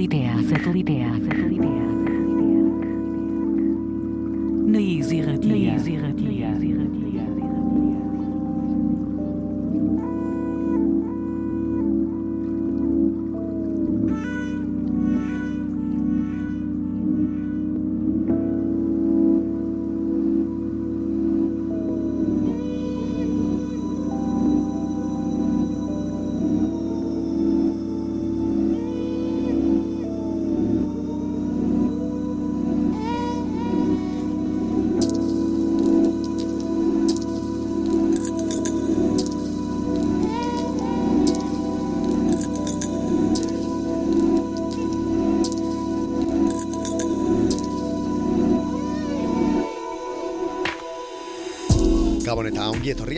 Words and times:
Satelitea, 0.00 0.34
satelitea, 0.48 1.12
satelitea. 1.12 1.49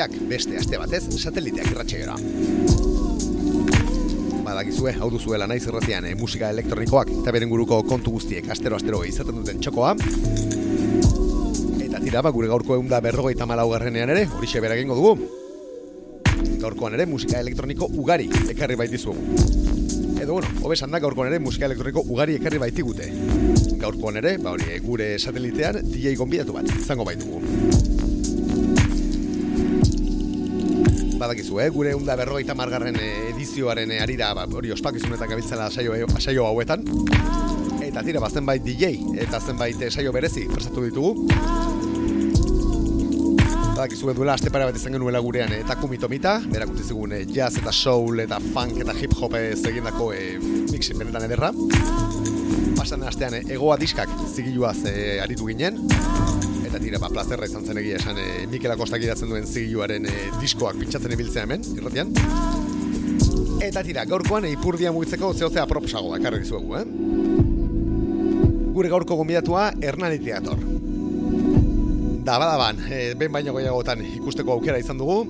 Etorriak 0.02 0.28
beste 0.28 0.56
aste 0.58 0.78
batez 0.78 1.02
sateliteak 1.20 1.70
irratxeora. 1.70 2.16
Badakizue, 4.42 4.94
hau 5.00 5.10
duzuela 5.10 5.46
naiz 5.46 5.62
irratian 5.66 6.06
eh, 6.06 6.14
musika 6.18 6.50
elektronikoak 6.50 7.10
eta 7.20 7.32
beren 7.32 7.50
guruko 7.50 7.82
kontu 7.86 8.12
guztiek 8.16 8.48
astero-astero 8.50 9.04
izaten 9.04 9.38
duten 9.38 9.60
txokoa. 9.60 9.94
Eta 11.82 12.00
tira, 12.00 12.22
ba, 12.22 12.32
gure 12.34 12.48
gaurko 12.48 12.74
egun 12.76 12.90
da 12.90 13.00
berrogeita 13.00 13.46
malau 13.46 13.68
garrenean 13.70 14.10
ere, 14.10 14.26
horixe 14.26 14.60
bera 14.60 14.76
egingo 14.76 14.98
dugu. 14.98 15.28
Gaurkoan 16.62 16.94
ere 16.94 17.06
musika 17.06 17.40
elektroniko 17.40 17.88
ugari 17.98 18.28
ekarri 18.50 18.76
baitizugu. 18.76 19.22
Edo, 20.22 20.34
bueno, 20.34 20.50
hobesan 20.62 20.90
da 20.90 21.00
gaurkoan 21.02 21.30
ere 21.30 21.40
musika 21.42 21.66
elektroniko 21.66 22.04
ugari 22.08 22.38
ekarri 22.38 22.60
baitigute. 22.62 23.10
Gaurkoan 23.82 24.18
ere, 24.22 24.36
ba 24.42 24.54
hori, 24.54 24.78
gure 24.82 25.16
satelitean 25.18 25.82
DJ 25.86 26.16
gonbidatu 26.18 26.54
bat 26.58 26.70
izango 26.78 27.06
baitugu. 27.06 27.91
Badakizu, 31.22 31.60
eh? 31.62 31.68
gure 31.70 31.94
unda 31.94 32.16
berrogeita 32.18 32.54
margarren 32.58 32.96
edizioaren 33.30 33.92
arira, 34.02 34.32
ba, 34.34 34.46
hori 34.58 34.72
ospakizunetan 34.74 35.30
gabiltzela 35.30 35.68
saio, 35.70 35.94
saio 36.18 36.46
hauetan. 36.48 36.82
Eta 37.82 38.02
tira, 38.02 38.22
ba, 38.22 38.30
zenbait 38.30 38.64
DJ 38.64 38.96
eta 39.22 39.40
zenbait 39.40 39.86
saio 39.90 40.12
berezi 40.14 40.48
prestatu 40.50 40.86
ditugu. 40.88 41.28
Badakizu 43.72 44.12
duela 44.14 44.34
aste 44.36 44.50
pare 44.52 44.66
bat 44.68 44.76
izan 44.76 44.94
genuela 44.98 45.20
gurean 45.24 45.52
eta 45.56 45.78
kumitomita, 45.80 46.36
berak 46.52 46.74
utzi 46.74 46.90
zigun 46.90 47.14
eh, 47.16 47.22
jazz 47.26 47.56
eta 47.58 47.72
soul 47.72 48.20
eta 48.22 48.38
funk 48.52 48.82
eta 48.84 48.94
hip 48.98 49.14
hop 49.18 49.34
ez 49.38 49.62
egindako 49.70 50.12
eh, 50.14 50.36
mixin 50.70 50.98
benetan 51.00 51.26
ederra. 51.26 51.52
Pasan 52.76 53.06
astean 53.08 53.38
eh, 53.38 53.44
egoa 53.56 53.78
diskak 53.80 54.10
zigiluaz 54.34 54.78
eh, 54.90 55.22
aritu 55.24 55.48
ginen, 55.48 55.80
eta 56.72 56.80
tira, 56.80 56.96
ba, 56.96 57.10
plazerra 57.12 57.44
izan 57.44 57.66
zen 57.68 57.76
egia 57.82 57.98
esan 58.00 58.16
e, 58.16 58.46
Mikel 58.48 58.72
Akostak 58.72 59.02
idatzen 59.04 59.28
duen 59.28 59.44
zigiluaren 59.44 60.06
e, 60.08 60.12
diskoak 60.40 60.78
pintsatzen 60.80 61.12
ibiltzea 61.12 61.42
hemen, 61.44 61.66
irratian. 61.76 62.14
Eta 63.60 63.82
tira, 63.84 64.06
gaurkoan 64.08 64.46
ipurdia 64.48 64.88
mugitzeko 64.96 65.34
zehozea 65.36 65.66
aproposago 65.66 66.14
dakarri 66.14 66.40
dizuegu, 66.40 66.78
eh? 66.78 66.86
Gure 68.72 68.88
gaurko 68.88 69.18
gombidatua 69.20 69.66
Hernani 69.84 70.16
Teator. 70.24 70.64
Da, 72.24 72.38
badaban, 72.40 72.80
e, 72.88 73.02
ben 73.20 73.36
baino 73.36 73.52
goiagotan 73.52 74.00
ikusteko 74.06 74.56
aukera 74.56 74.80
izan 74.80 74.96
dugu. 75.02 75.26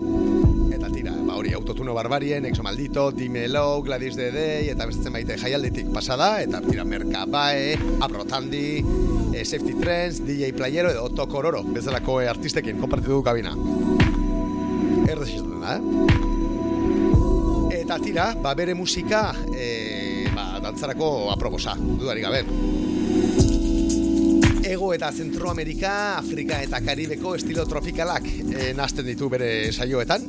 Eta 0.71 0.93
tira, 0.95 1.17
ba 1.27 1.41
hori, 1.41 1.57
autotuno 1.59 1.99
barbarien, 1.99 2.47
exo 2.47 2.63
maldito, 2.63 3.09
dimelo, 3.19 3.83
Gladys 3.83 4.15
Dede, 4.15 4.47
eta 4.71 4.87
bestatzen 4.87 5.19
baite 5.19 5.43
jaialditik 5.43 5.91
pasada, 5.91 6.37
eta 6.47 6.63
tira, 6.63 6.87
Merkabae, 6.87 7.75
Abrotandi, 7.99 8.67
e, 9.43 9.45
Safety 9.45 9.75
Trends, 9.75 10.25
DJ 10.25 10.53
Playero 10.55 10.91
edo 10.91 11.05
Otto 11.05 11.27
Kororo, 11.29 11.63
bezalako 11.63 12.21
e, 12.23 12.29
artistekin 12.31 12.79
konpartitu 12.79 13.19
du 13.19 13.23
kabina. 13.27 13.53
Izaten 15.03 15.61
da, 15.61 15.77
eh? 15.77 15.81
Eta 17.83 17.99
tira, 17.99 18.35
ba 18.39 18.55
bere 18.55 18.75
musika, 18.79 19.35
e, 19.51 20.29
ba, 20.35 20.61
dantzarako 20.63 21.31
aprobosa, 21.35 21.75
dudari 21.77 22.23
gabe. 22.23 22.45
Ego 24.73 24.93
eta 24.95 25.11
Zentroamerika, 25.13 26.19
Afrika 26.21 26.63
eta 26.63 26.81
Karibeko 26.81 27.35
estilo 27.37 27.67
tropikalak 27.67 28.25
e, 28.25 28.73
nazten 28.79 29.07
ditu 29.11 29.29
bere 29.33 29.73
saioetan. 29.73 30.23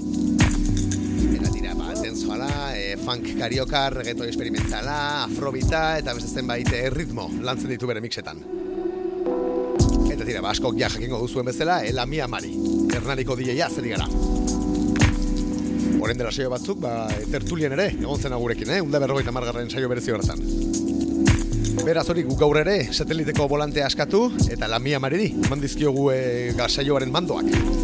Eta 1.38 1.53
tira, 1.53 1.78
ba, 1.78 1.94
denzoala, 2.01 2.50
e, 2.75 2.97
funk 3.06 3.38
karioka, 3.38 3.90
reggaeton 4.00 4.28
experimentala, 4.28 4.97
afrobita 5.30 6.00
eta 6.01 6.18
beste 6.18 6.34
zenbait 6.41 6.69
ritmo 6.97 7.30
lantzen 7.45 7.69
ditu 7.78 7.88
bere 7.88 8.01
mixetan. 8.01 8.41
Tira, 10.34 10.42
ba, 10.42 10.50
askok 10.50 10.80
ja 10.80 10.88
jakingo 10.90 11.20
duzuen 11.22 11.46
bezala, 11.46 11.76
ela 11.86 12.08
mia 12.10 12.26
mari, 12.26 12.56
Hernaniko 12.90 13.36
DJ-a 13.38 13.68
zer 13.70 13.86
gara. 13.86 14.08
Horen 16.02 16.18
dela 16.18 16.32
saio 16.34 16.50
batzuk, 16.50 16.80
ba, 16.82 17.06
tertulien 17.30 17.76
ere, 17.78 17.92
egon 18.00 18.18
zen 18.18 18.34
gurekin, 18.34 18.72
eh? 18.74 18.82
Unda 18.82 18.98
berrogeita 19.04 19.30
margarren 19.30 19.70
saio 19.70 19.92
berezi 19.94 20.10
horretan. 20.10 20.42
Beraz 21.86 22.08
hori 22.10 22.26
gu 22.26 22.40
gaur 22.40 22.58
ere, 22.64 22.80
sateliteko 22.90 23.46
volante 23.46 23.86
askatu, 23.86 24.26
eta 24.50 24.66
la 24.66 24.82
mia 24.82 24.98
mariri, 24.98 25.36
eman 25.46 25.62
dizkiogu 25.62 26.10
e, 26.18 26.22
mandoak. 27.14 27.83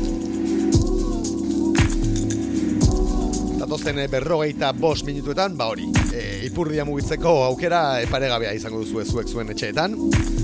Datozen 3.79 4.00
e, 4.03 4.07
berrogeita 4.12 4.73
bost 4.75 5.06
minutuetan, 5.07 5.53
ba 5.56 5.69
hori, 5.72 5.85
e, 6.12 6.41
ipurdia 6.44 6.84
mugitzeko 6.84 7.31
aukera 7.45 8.01
e, 8.01 8.09
paregabea 8.12 8.51
izango 8.57 8.81
duzu 8.81 9.06
zuek 9.06 9.29
zuen 9.31 9.53
etxeetan, 9.53 9.95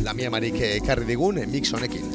la 0.06 0.14
mia 0.16 0.30
marik 0.32 0.56
ekarri 0.70 1.04
digun 1.10 1.42
mix 1.52 1.74
honekin. 1.76 2.06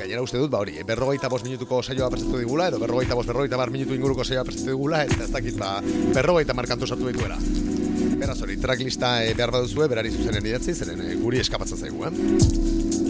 Gainera 0.00 0.24
uste 0.24 0.40
dut, 0.42 0.50
ba 0.50 0.58
hori, 0.64 0.74
berrogeita 0.88 1.30
bost 1.30 1.46
minutuko 1.46 1.78
saioa 1.84 2.10
prestatu 2.10 2.40
digula, 2.42 2.66
edo 2.72 2.80
berrogeita 2.82 3.14
bost, 3.14 3.30
berrogeita 3.30 3.60
bar 3.60 3.70
minutu 3.70 3.94
inguruko 3.94 4.26
saioa 4.26 4.42
prestatu 4.48 4.74
digula, 4.74 5.04
eta 5.06 5.28
ez 5.28 5.30
dakit, 5.30 5.60
ba, 5.62 5.76
berrogeita 6.10 6.58
markantu 6.58 6.90
sartu 6.90 7.06
dituela. 7.06 7.38
Beraz 8.18 8.40
hori, 8.42 8.58
tracklista 8.58 9.20
e, 9.22 9.36
behar 9.38 9.54
baduzue, 9.54 9.86
berari 9.94 10.10
zuzenen 10.10 10.50
idatzi, 10.50 10.74
zeren 10.74 11.06
e, 11.06 11.14
guri 11.22 11.38
eskapatzen 11.44 11.86
zaigu, 11.86 12.02
eh? 12.10 13.01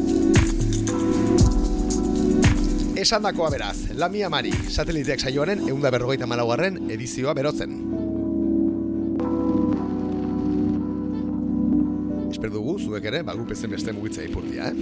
Esan 3.03 3.25
dakoa 3.27 3.49
beraz, 3.51 3.91
Lamia 3.99 4.29
Mari, 4.31 4.53
sateliteak 4.71 5.25
saioaren 5.25 5.65
eunda 5.67 5.91
berrogeita 5.91 6.29
malaugarren 6.31 6.77
edizioa 6.95 7.35
berotzen. 7.35 7.73
Esper 12.31 12.55
dugu, 12.55 12.77
zuek 12.79 13.11
ere, 13.11 13.25
bagu 13.27 13.43
pezen 13.49 13.75
beste 13.75 13.91
mugitzea 13.97 14.31
ipurtia, 14.31 14.71
eh? 14.71 14.77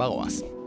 Bagoaz. 0.00 0.57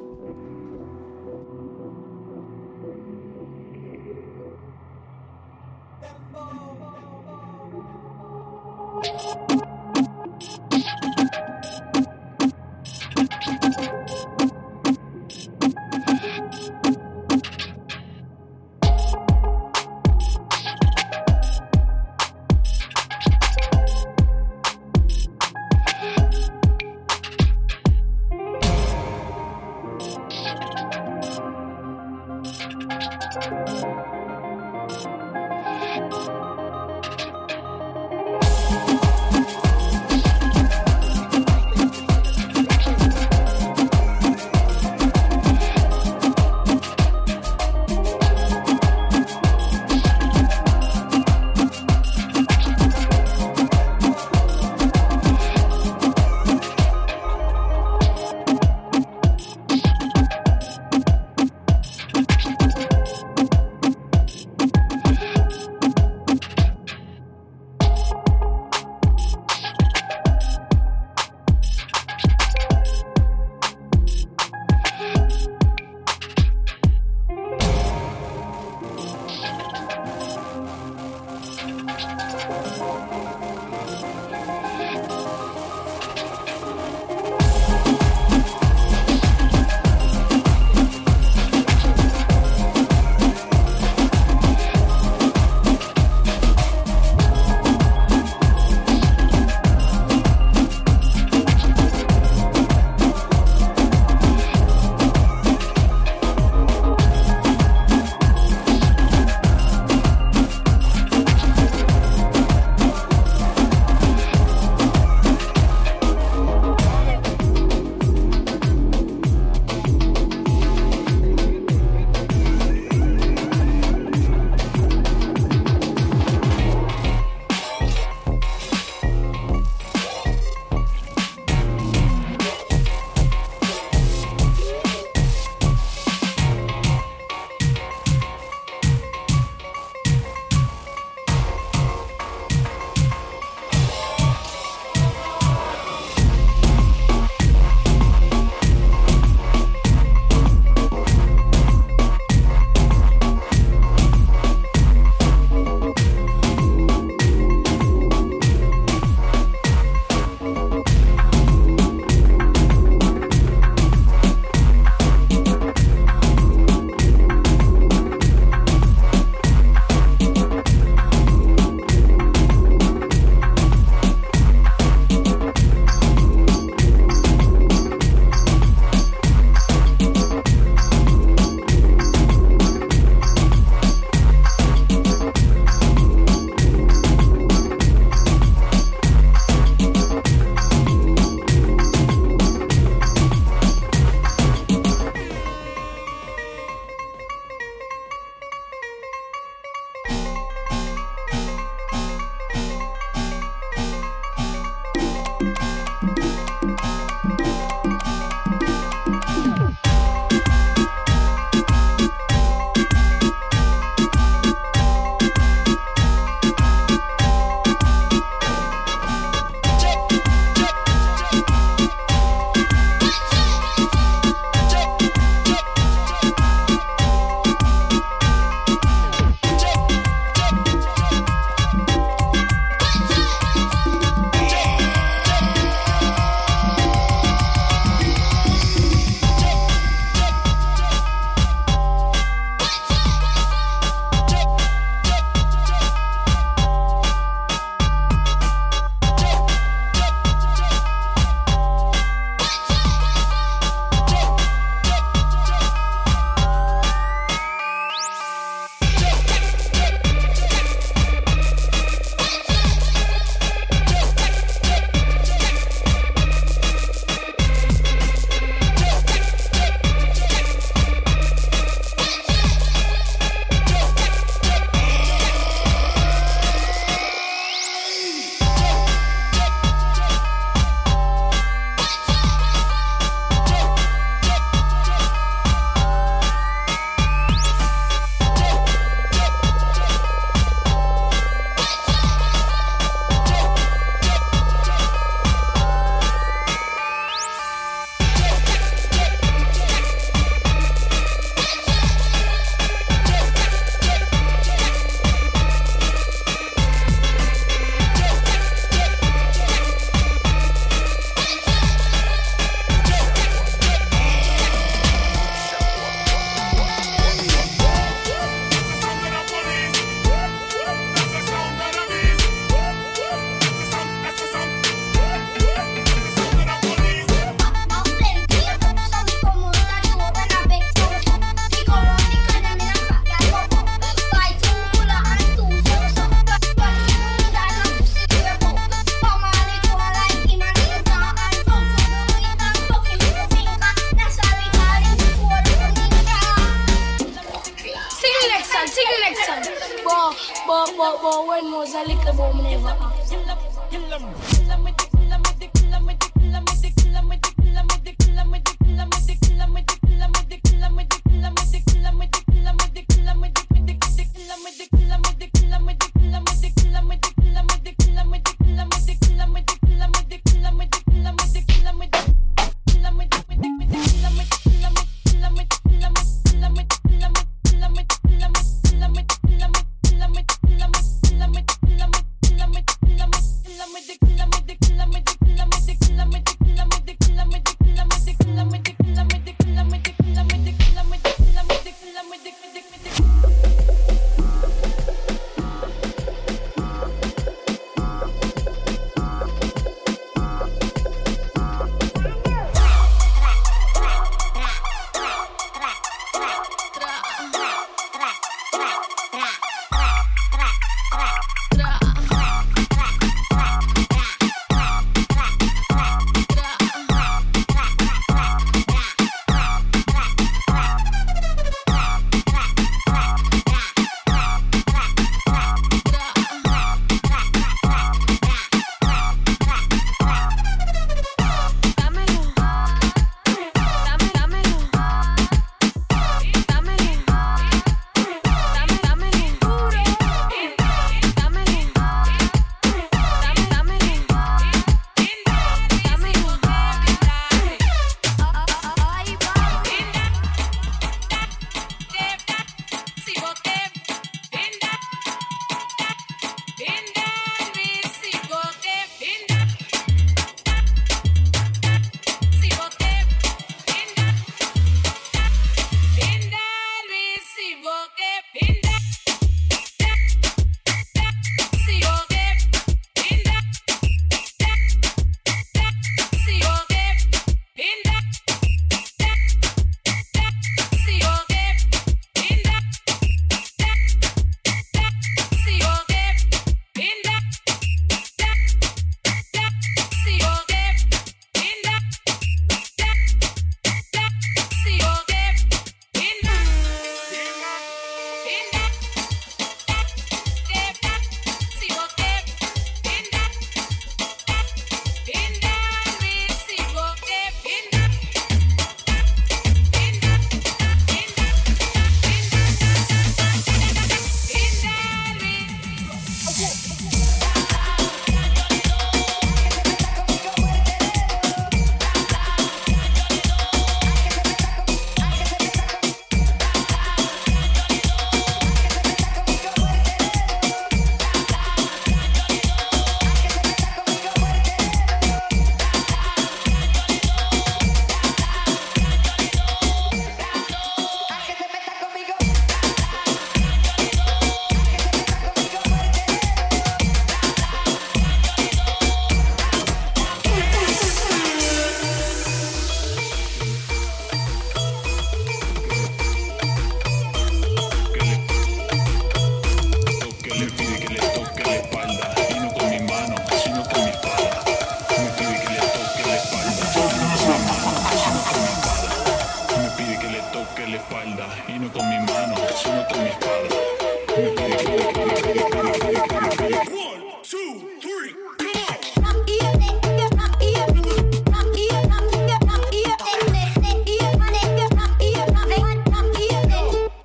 two, 577.31 577.69
three, 577.81 578.13
come 578.37 578.51
on. 578.57 579.15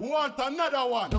Want 0.01 0.35
another 0.39 0.85
one? 0.91 1.11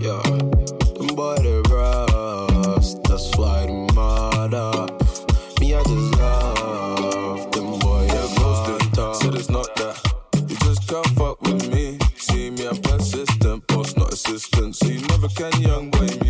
yeah. 0.00 0.22
Them 0.22 1.14
boy 1.14 1.36
they 1.36 1.62
that's 3.04 3.36
why 3.36 3.66
they. 3.66 4.86
Me 5.60 5.74
I 5.74 5.82
just 5.82 6.18
love 6.18 7.50
them 7.52 7.78
them, 9.20 9.34
it's 9.34 9.50
not 9.50 9.74
that. 9.76 9.96
You 10.48 10.56
just 10.56 10.88
can't 10.88 11.06
fuck 11.18 11.40
with 11.42 11.68
me. 11.72 11.98
See 12.16 12.50
me, 12.50 12.66
I'm 12.66 12.76
persistent, 12.78 13.66
boss 13.66 13.96
not 13.96 14.12
assistant. 14.12 14.76
So 14.76 14.88
you 14.88 15.00
never 15.08 15.28
can, 15.28 15.60
young 15.62 15.90
boy. 15.90 16.25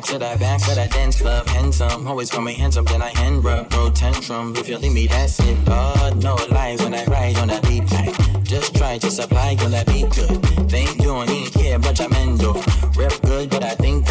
back 0.00 0.08
to 0.08 0.18
that 0.18 0.40
back 0.40 0.60
to 0.62 0.74
that 0.74 0.90
dance 0.90 1.20
club. 1.20 1.46
Handsome, 1.48 2.08
always 2.08 2.30
call 2.30 2.40
me 2.40 2.54
handsome, 2.54 2.86
then 2.86 3.02
I 3.02 3.10
hand 3.10 3.44
rub, 3.44 3.68
bro 3.68 3.90
tantrum. 3.90 4.56
If 4.56 4.66
you 4.66 4.78
leave 4.78 4.92
me, 4.92 5.06
that's 5.06 5.38
it. 5.40 5.58
Oh, 5.66 6.12
no 6.16 6.36
lies 6.50 6.80
when 6.82 6.94
I 6.94 7.04
ride 7.04 7.36
on 7.36 7.48
that 7.48 7.62
beat. 7.64 7.84
I 7.92 8.10
just 8.42 8.74
try 8.74 8.96
to 8.96 9.10
supply, 9.10 9.56
girl, 9.56 9.68
that 9.68 9.86
beat 9.86 10.10
good. 10.14 10.70
Think 10.70 10.96
you 10.98 11.04
don't 11.04 11.52
care, 11.52 11.78
but 11.78 12.00
I'm 12.00 12.12
endo. 12.14 12.54
Rep 12.96 13.12
good, 13.22 13.50
but 13.50 13.62
I 13.62 13.74
think 13.74 14.06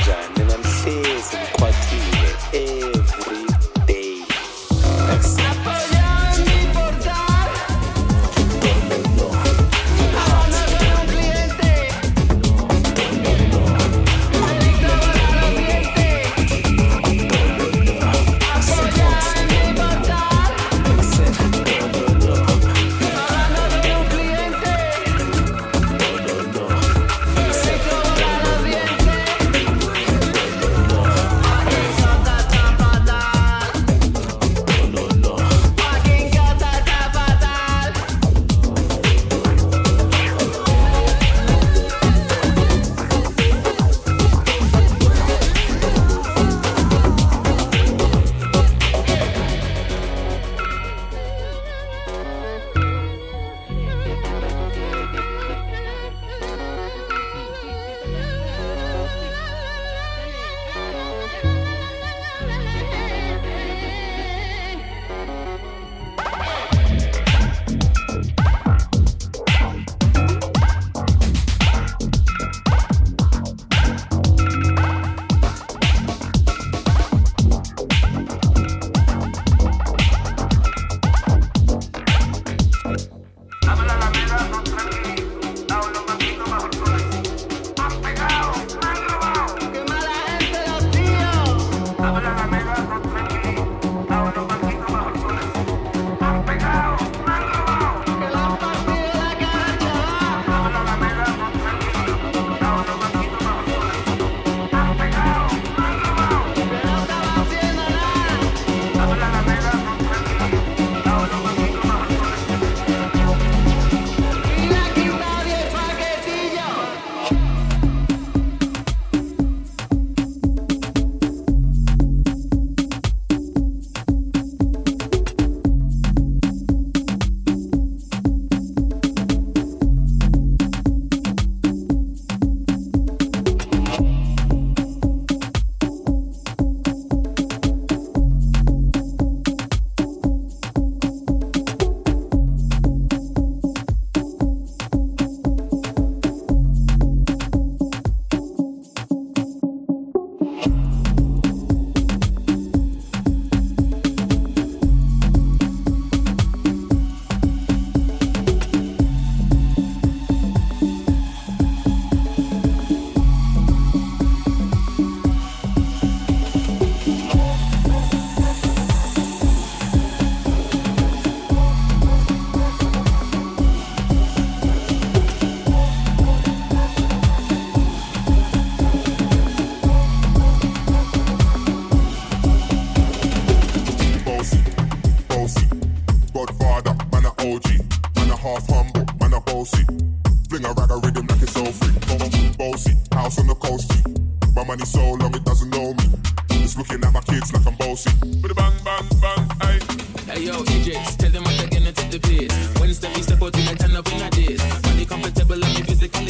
kanjani? 0.00 0.48
Namhlezi 0.48 1.36
ngikhwathile 1.36 2.28
eh. 2.52 2.99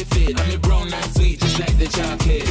really 0.01 0.25
fit. 0.25 0.39
I'm 0.39 0.51
the 0.51 0.57
brown 0.57 0.93
and 0.93 1.15
sweet, 1.15 1.39
just 1.39 1.59
like 1.59 1.77
the 1.77 1.87
chocolate. 1.87 2.50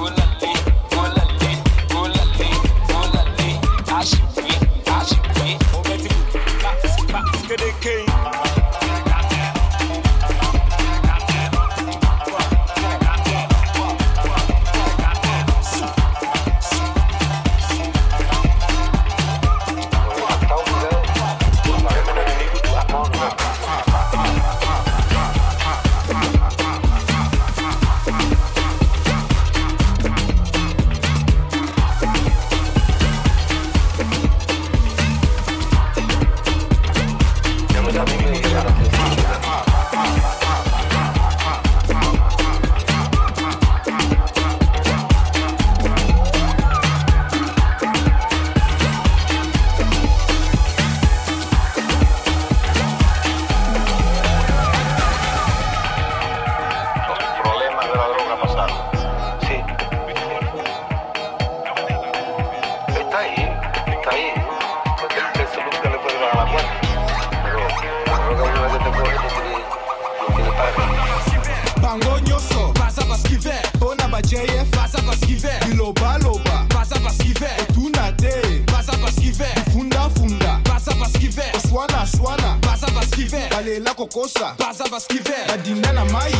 balela 83.51 83.93
kokosa 83.93 84.55
baza 84.57 84.83
baskive 84.89 85.35
badinda 85.47 85.91
na 85.93 86.05
mai 86.05 86.31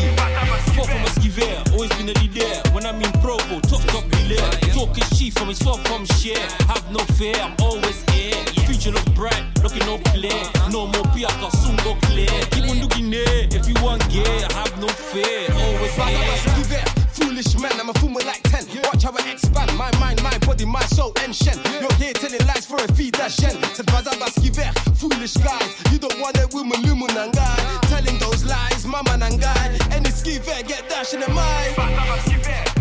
Far 0.76 0.86
from 0.86 1.03
a 1.03 1.09
skiver, 1.09 1.74
always 1.74 1.89
been 1.97 2.09
a 2.09 2.14
leader. 2.20 2.70
When 2.74 2.86
I'm 2.86 3.01
in 3.01 3.12
Provo, 3.22 3.59
top 3.62 3.82
top 3.91 4.05
dealer. 4.09 4.49
Talk 4.74 4.97
is 4.97 5.18
cheap 5.18 5.34
from 5.38 5.49
his 5.49 5.59
far 5.59 5.78
from 5.86 6.05
share. 6.05 6.47
Have 6.68 6.89
no 6.91 6.99
fear, 7.18 7.36
I'm 7.36 7.55
always 7.62 8.01
here. 8.12 8.36
Future 8.66 8.91
look 8.91 9.05
bright, 9.14 9.43
looking 9.64 9.86
no 9.86 9.97
clear. 10.12 10.41
No 10.72 10.88
more 10.88 11.05
piaka, 11.14 11.51
soon 11.57 11.76
go 11.78 11.95
clear. 12.07 12.30
Keep 12.51 12.70
on 12.70 12.80
looking 12.80 13.09
there, 13.09 13.47
if 13.51 13.68
you 13.68 13.76
want 13.84 14.07
gear, 14.09 14.47
have 14.55 14.74
no 14.80 14.88
fear. 14.88 15.51
Always 15.53 15.95
here. 15.95 17.01
Foolish 17.14 17.59
man, 17.59 17.72
I'm 17.80 17.89
a 17.89 17.93
fool 17.95 18.14
with 18.14 18.26
like 18.26 18.41
10 18.43 18.82
Watch 18.84 19.03
how 19.03 19.12
I 19.12 19.32
expand 19.32 19.76
my 19.78 19.91
mind, 19.99 20.22
my 20.24 20.38
body, 20.39 20.66
my 20.66 20.82
soul 20.86 21.14
and 21.24 21.36
shen. 21.36 21.57
You're 21.82 21.93
here 21.95 22.14
telling 22.14 22.45
lies 22.47 22.66
for 22.66 22.78
a 22.78 22.88
fee 22.93 23.12
that 23.12 23.32
shen. 23.32 23.62
Said 23.76 23.86
baza 23.88 24.12
baskive, 24.12 24.66
foolish 24.95 25.36
guys 25.38 25.76
You 25.91 25.99
don't 25.99 26.18
want 26.20 26.38
it 26.38 26.53
with 26.53 26.66
my 26.66 26.76
lumu 26.78 27.07
nangai 27.07 27.82
Telling 27.89 28.18
those 28.20 28.45
lies, 28.45 28.86
mama 28.86 29.18
nangai 29.18 29.80
Any 29.91 30.09
skive, 30.09 30.45
get 30.67 30.89
dash 30.89 31.13
in 31.13 31.19
the 31.21 31.29
mind 31.29 31.75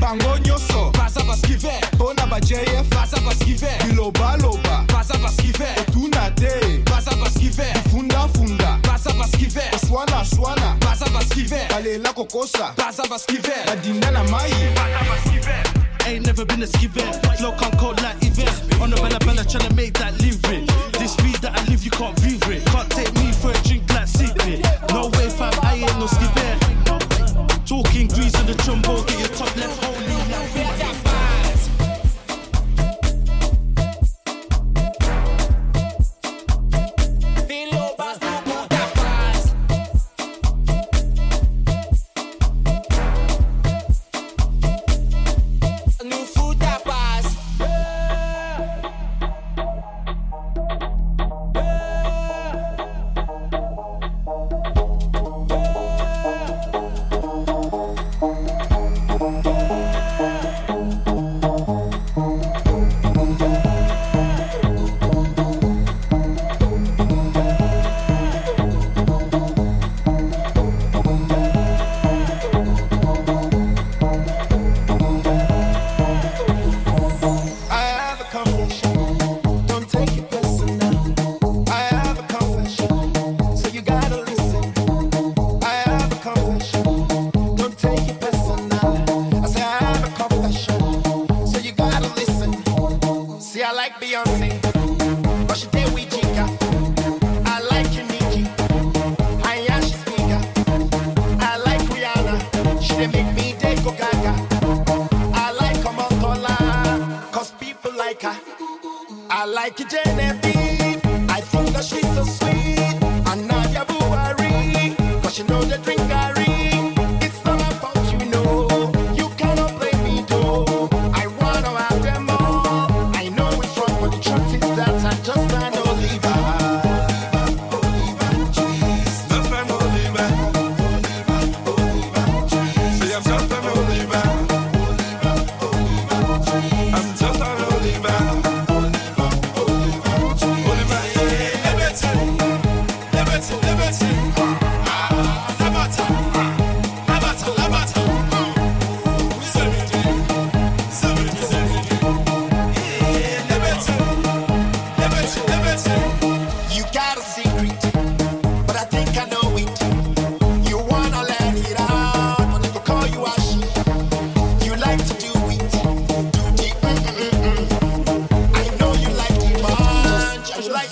Bango 0.00 0.38
nyoso 0.38 0.90
baskive 5.22 5.64
etuna 5.76 6.30
te 6.34 6.82
baza 6.90 7.10
baskive 7.16 7.64
fundafunda 7.90 8.78
baza 8.82 9.10
baskive 9.12 9.62
oswanaswana 9.74 10.76
baza 10.80 11.04
baskive 11.10 11.68
balela 11.70 12.12
kokosa 12.12 12.72
baskive 13.10 13.52
badinda 13.66 14.10
na 14.10 14.24
mai 14.24 14.50
Ain't 16.06 16.26
never 16.26 16.44
been 16.46 16.62
a 16.62 16.66
skiver. 16.66 17.12
Flow 17.36 17.52
can't 17.52 17.78
cold 17.78 18.00
like 18.02 18.16
events. 18.22 18.62
On 18.80 18.88
the 18.90 18.96
bella 18.96 19.18
bella 19.20 19.44
tryna 19.44 19.76
make 19.76 19.92
that 19.98 20.18
living. 20.22 20.66
This 20.98 21.12
speed 21.12 21.36
that 21.42 21.52
I 21.54 21.62
live, 21.70 21.84
you 21.84 21.90
can't 21.90 22.16
breathe 22.22 22.42
it. 22.48 22.64
Can't 22.66 22.90
take 22.90 23.12
me 23.14 23.30
for 23.32 23.50
a 23.52 23.62
drink 23.62 23.88
like 23.92 24.08
secret. 24.08 24.64
No 24.90 25.08
way, 25.10 25.28
fam, 25.28 25.52
I 25.62 25.74
ain't 25.76 25.98
no 26.00 26.06
skiver. 26.06 26.59
Talking 27.70 28.08
grease 28.08 28.34
on 28.34 28.46
the 28.46 28.54
trombone, 28.54 29.06
get 29.06 29.20
your 29.20 29.28
top 29.28 29.56
left 29.56 29.84
hole. 29.84 30.09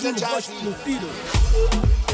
like 0.05 0.47
do 0.63 0.73
filho. 0.85 2.08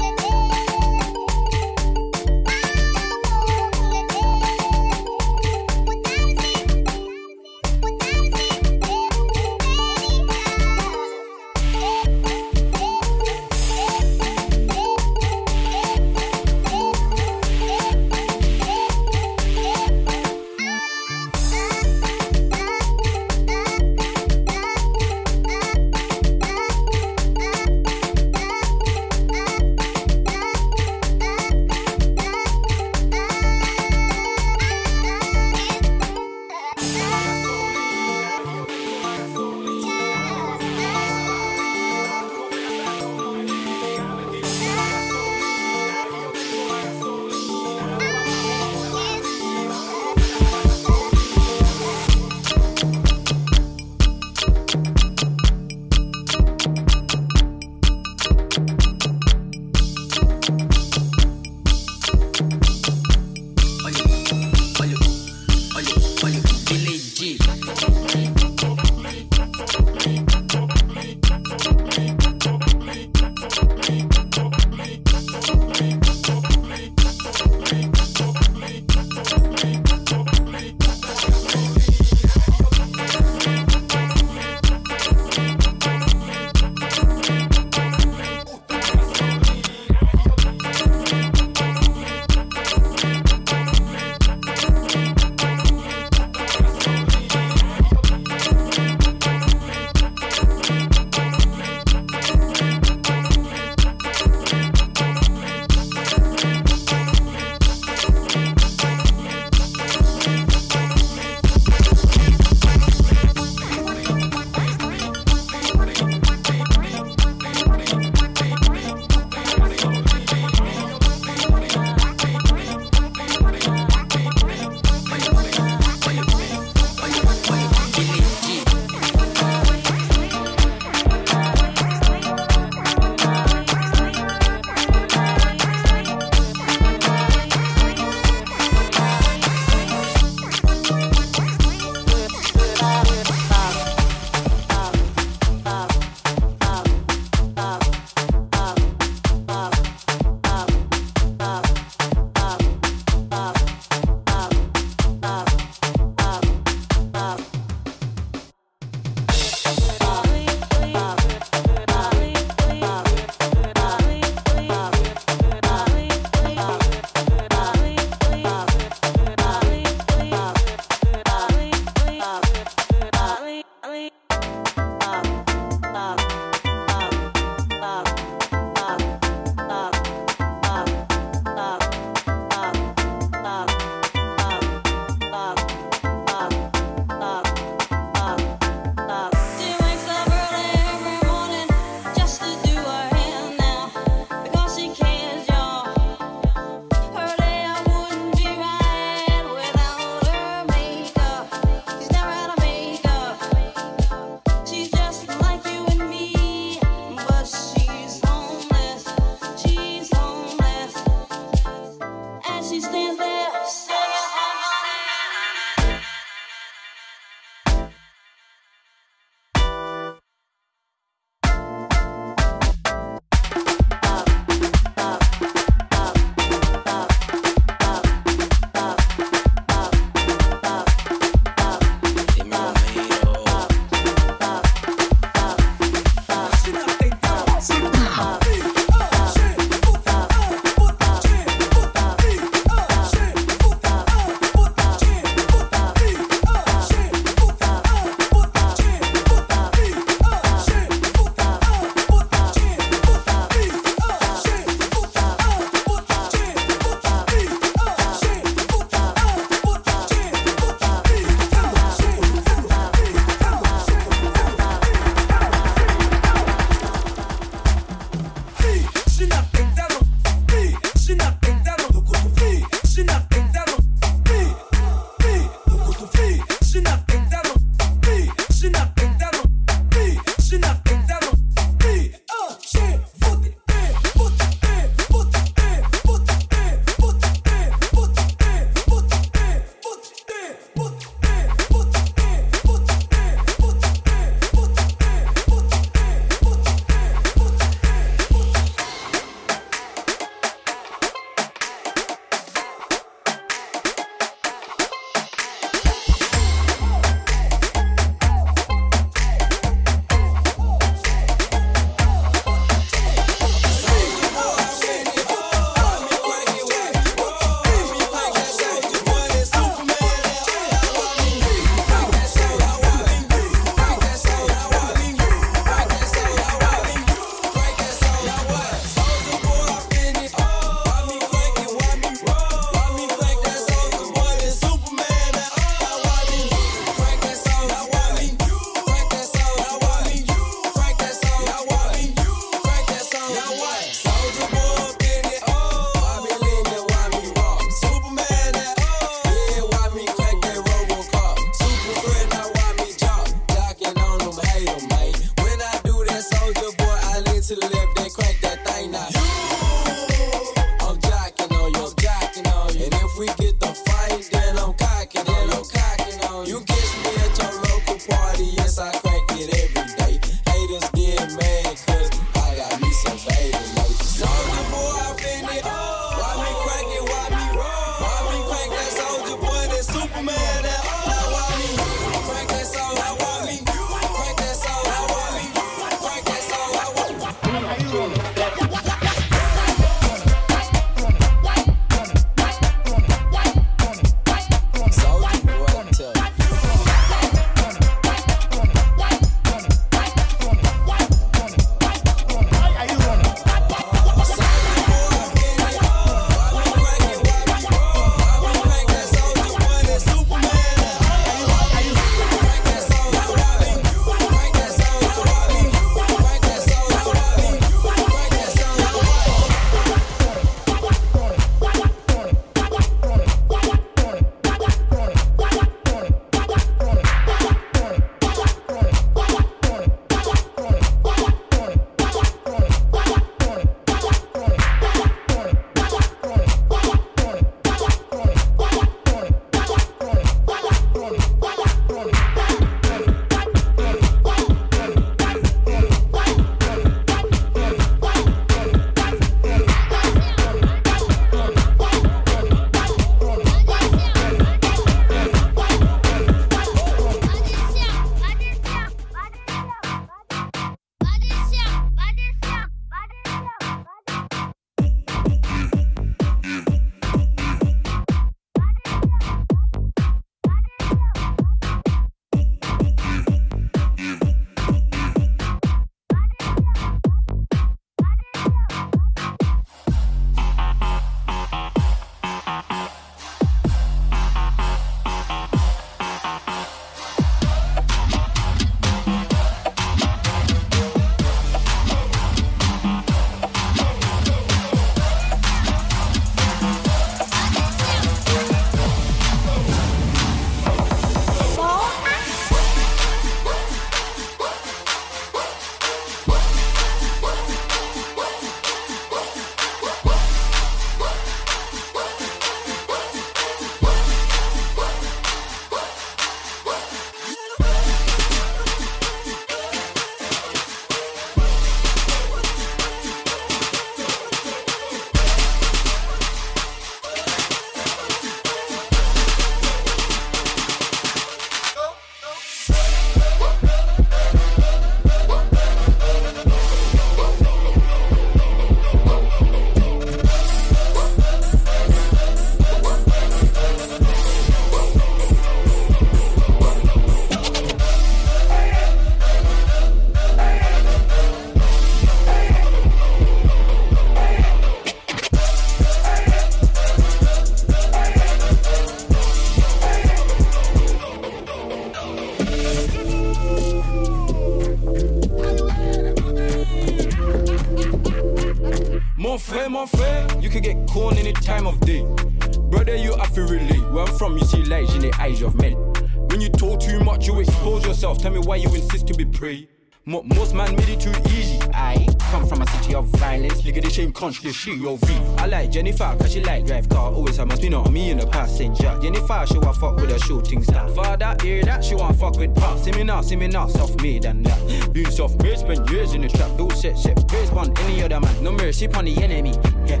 Fuck 589.86 590.00
with 590.00 590.10
a 590.10 590.18
shooting 590.20 590.62
star. 590.62 590.88
Father, 590.88 591.36
hear 591.42 591.62
that? 591.64 591.84
She 591.84 591.94
want 591.94 592.16
fuck 592.16 592.36
with 592.38 592.54
pop. 592.54 592.78
See 592.78 592.92
me 592.92 593.04
now, 593.04 593.20
see 593.20 593.36
me 593.36 593.46
now, 593.46 593.68
soft 593.68 594.02
made 594.02 594.24
and 594.24 594.44
that. 594.46 594.92
Being 594.92 595.10
soft 595.10 595.42
made, 595.42 595.58
spend 595.58 595.88
years 595.90 596.14
in 596.14 596.22
the 596.22 596.28
trap. 596.28 596.50
Don't 596.56 596.72
set, 596.72 596.98
set, 596.98 597.28
praise 597.28 597.50
on 597.50 597.76
any 597.78 598.02
other 598.02 598.20
man. 598.20 598.42
No 598.42 598.52
mercy 598.52 598.88
on 598.88 599.04
the 599.04 599.22
enemy. 599.22 599.54
Yeah. 599.86 600.00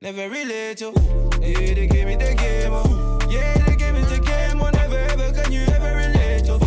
Never 0.00 0.28
relate 0.28 0.78
to. 0.78 0.92
Yeah, 1.40 1.74
they 1.74 1.86
gave 1.86 2.06
me 2.06 2.16
the 2.16 2.34
game. 2.34 2.72
Oh. 2.72 3.18
Yeah, 3.30 3.58
they 3.64 3.76
gave 3.76 3.94
me 3.94 4.00
the 4.00 4.18
game. 4.18 4.60
Oh, 4.60 4.70
never 4.70 4.98
ever 4.98 5.32
can 5.32 5.52
you 5.52 5.62
ever 5.76 5.92
relate 6.02 6.44
to. 6.46 6.58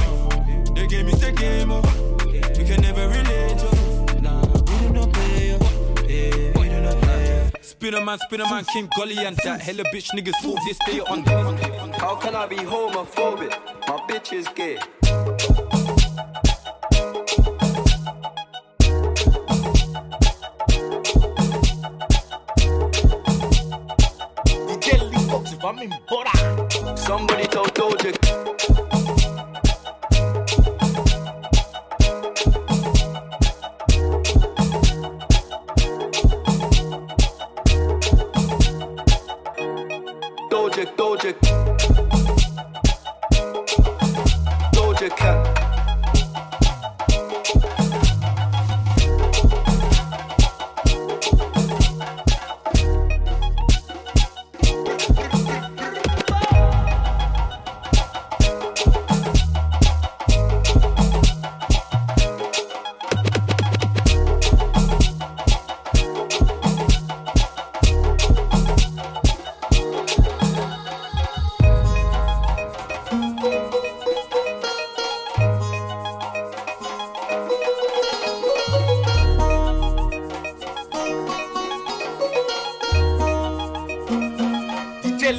They 0.74 0.88
gave 0.88 1.06
me 1.06 1.14
the 1.14 1.32
game. 1.32 1.72
Oh. 1.72 1.82
We 2.58 2.64
can 2.64 2.82
never 2.82 3.08
relate 3.10 3.58
to. 3.60 4.22
Nah, 4.22 4.42
we 4.42 4.88
do 4.88 4.94
not 4.94 5.12
play. 5.12 5.58
Oh. 5.60 6.04
Yeah, 6.08 6.54
do. 6.54 6.66
Spiderman, 7.62 8.20
Spiderman, 8.20 8.66
King 8.68 8.90
Gully 8.96 9.18
and 9.26 9.38
that 9.44 9.62
hella 9.62 9.84
bitch 9.94 10.10
niggas 10.16 10.34
thought 10.42 10.60
this 10.66 10.80
day 10.88 11.02
on. 11.02 11.24
How 11.98 12.16
can 12.16 12.36
I 12.36 12.46
be 12.48 12.58
homophobic? 12.58 13.52
My 13.88 13.98
bitch 14.08 14.34
is 14.34 14.48
gay. 14.50 14.78
Somebody 26.96 27.46
told 27.48 27.55
Doja. 27.55 27.55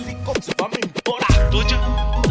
helicopter, 0.06 0.52
I'm 0.60 0.72
in 0.74 0.92
Bola. 1.04 2.25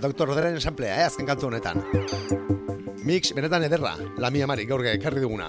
Dr. 0.00 0.26
Roderen 0.28 0.56
esamplea, 0.56 0.94
eh, 0.96 1.06
azken 1.06 1.26
kantu 1.28 1.50
honetan. 1.50 1.82
Mix, 3.04 3.34
benetan 3.36 3.64
ederra, 3.66 3.92
Lamia 4.18 4.46
Mari, 4.48 4.64
gaur 4.64 4.84
ekarri 4.86 5.20
duguna. 5.20 5.48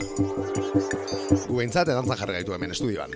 Gu 1.47 1.55
behintzat, 1.55 1.87
edantzan 1.93 2.19
jarri 2.19 2.39
gaitu 2.39 2.55
hemen 2.55 2.75
estudioan. 2.75 3.15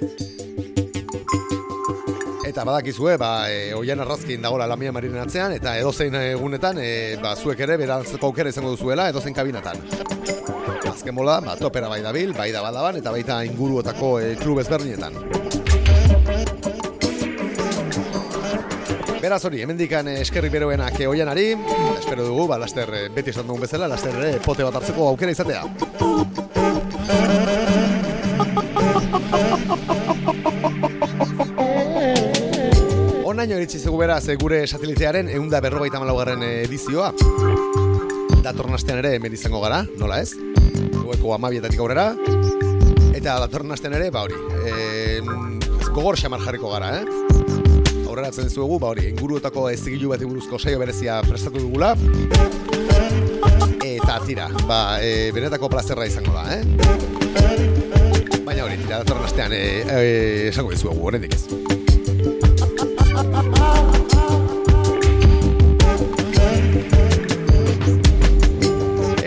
Eta 2.46 2.64
badakizue, 2.64 3.18
ba, 3.20 3.50
e, 3.52 3.74
oian 3.76 4.00
arrazkin 4.00 4.44
dagoela 4.48 4.68
Lamia 4.72 4.94
Marinen 4.96 5.26
atzean, 5.26 5.52
eta 5.58 5.76
edozein 5.80 6.16
egunetan, 6.22 6.80
e, 6.80 7.18
ba, 7.22 7.36
zuek 7.36 7.60
ere, 7.68 7.76
berantzeko 7.84 8.32
aukera 8.32 8.54
izango 8.54 8.72
duzuela, 8.76 9.10
edozein 9.12 9.36
kabinatan. 9.36 9.82
Azken 10.94 11.16
bola, 11.16 11.42
ba, 11.44 11.58
topera 11.60 11.92
bai 11.92 12.04
dabil, 12.06 12.32
bai 12.38 12.52
da 12.56 12.64
badaban, 12.64 13.02
eta 13.02 13.12
baita 13.12 13.44
inguruotako 13.50 14.20
e, 14.22 14.36
klub 14.40 14.64
ezberdinetan. 14.64 15.35
Beraz 19.26 19.42
hori, 19.48 19.58
hemendikan 19.66 20.06
eh, 20.06 20.20
eskerrik 20.22 20.52
beroenak 20.54 21.00
eh, 21.02 21.08
oianari, 21.10 21.48
espero 21.98 22.28
dugu, 22.28 22.44
ba, 22.46 22.60
laster 22.62 22.92
eh, 22.94 23.00
beti 23.10 23.32
esan 23.32 23.48
dugun 23.50 23.64
bezala, 23.64 23.88
laster 23.90 24.14
ere 24.20 24.38
pote 24.46 24.62
bat 24.62 24.76
hartzeko 24.78 25.08
aukera 25.10 25.34
izatea. 25.34 25.64
Onaino 33.26 33.58
iritsi 33.58 33.82
zegu 33.82 33.98
beraz 33.98 34.22
eh, 34.30 34.38
gure 34.38 34.62
satelitearen 34.68 35.34
eunda 35.40 35.58
berrogeita 35.66 35.98
malaugarren 36.06 36.46
edizioa. 36.52 37.10
Datorren 38.46 38.78
astean 38.78 39.02
ere 39.02 39.18
hemen 39.18 39.34
izango 39.34 39.66
gara, 39.66 39.82
nola 39.98 40.22
ez? 40.22 40.36
Gueko 41.02 41.34
amabietatik 41.34 41.82
aurrera. 41.82 42.12
Eta 43.10 43.40
datorren 43.42 43.74
astean 43.74 43.98
ere, 43.98 44.14
ba 44.14 44.28
hori, 44.30 44.38
e, 44.70 45.18
gogor 45.96 46.22
xamar 46.22 46.46
jarriko 46.46 46.78
gara, 46.78 47.00
eh? 47.02 47.25
Aurreratzen 48.16 48.50
zuegu, 48.50 48.78
ba 48.80 48.94
hori, 48.94 49.10
inguruotako 49.12 49.66
ezigilu 49.74 50.14
bat 50.14 50.22
buruzko 50.24 50.56
saio 50.56 50.80
berezia 50.80 51.18
prestatu 51.28 51.60
dugula. 51.60 51.92
Eta 53.84 54.20
tira, 54.24 54.48
ba, 54.70 55.02
e, 55.04 55.32
benetako 55.36 55.68
plazerra 55.74 56.08
izango 56.08 56.32
da, 56.32 56.46
eh? 56.56 56.64
Baina 58.46 58.64
hori, 58.64 58.80
tira, 58.80 59.02
datorren 59.02 59.28
astean, 59.28 59.52
e, 59.52 59.84
e, 59.84 60.48
esango 60.48 60.72
dizuegu, 60.72 61.04
horrendik 61.10 61.36
ez. 61.36 61.44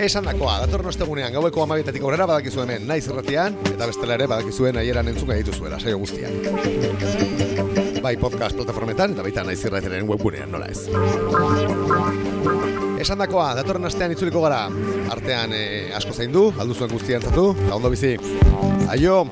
Esan 0.09 0.25
dakoa, 0.25 0.57
datorren 0.63 0.89
ostegunean, 0.89 1.29
gaueko 1.37 1.61
amabietatik 1.67 2.01
aurrera 2.01 2.25
badakizu 2.25 2.65
hemen, 2.65 2.89
naiz 2.89 3.05
irratian, 3.05 3.61
eta 3.75 3.85
bestela 3.85 4.17
ere 4.17 4.25
badakizuen 4.31 4.81
aieran 4.81 5.13
entzun 5.13 5.35
dituzuela, 5.37 5.77
saio 5.77 6.01
guztiak 6.01 7.58
bai 8.03 8.15
podcast 8.17 8.55
plataformetan 8.55 9.13
eta 9.15 9.23
baita 9.25 9.43
naiz 9.43 9.59
irrateren 9.65 10.07
webgunean 10.07 10.51
nola 10.51 10.69
ez. 10.71 10.87
Esan 12.99 13.21
dakoa, 13.21 13.53
datorren 13.59 13.87
astean 13.87 14.11
itzuliko 14.15 14.43
gara, 14.43 14.65
artean 15.11 15.55
eh, 15.55 15.95
asko 15.95 16.15
zein 16.15 16.35
du, 16.35 16.49
aldu 16.59 16.75
zuen 16.75 16.91
guztian 16.91 17.23
zatu, 17.23 17.51
eta 17.65 17.79
ondo 17.79 17.91
bizi. 17.95 18.17
Aio! 18.91 19.23